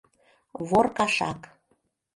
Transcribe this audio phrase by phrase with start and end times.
[0.67, 1.39] Вор кашак.